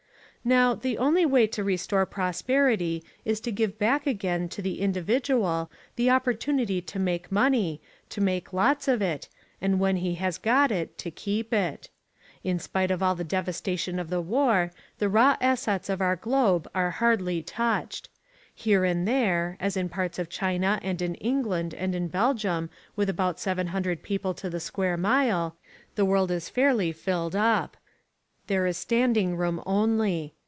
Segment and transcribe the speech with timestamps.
[0.43, 5.69] Now, the only way to restore prosperity is to give back again to the individual
[5.97, 9.29] the opportunity to make money, to make lots of it,
[9.61, 11.89] and when he has got it, to keep it.
[12.43, 16.67] In spite of all the devastation of the war the raw assets of our globe
[16.73, 18.09] are hardly touched.
[18.55, 23.11] Here and there, as in parts of China and in England and in Belgium with
[23.11, 25.55] about seven hundred people to the square mile,
[25.93, 27.77] the world is fairly well filled up.
[28.47, 30.33] There is standing room only.